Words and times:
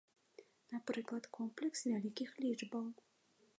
Напрыклад, 0.75 1.23
комплекс 1.37 1.79
вялікіх 1.91 2.29
лічбаў. 2.47 2.85